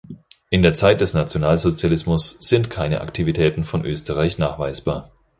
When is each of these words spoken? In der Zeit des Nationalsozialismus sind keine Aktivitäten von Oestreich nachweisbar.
In 0.49 0.63
der 0.63 0.73
Zeit 0.73 0.99
des 0.99 1.13
Nationalsozialismus 1.13 2.35
sind 2.41 2.71
keine 2.71 3.01
Aktivitäten 3.01 3.63
von 3.63 3.85
Oestreich 3.85 4.39
nachweisbar. 4.39 5.11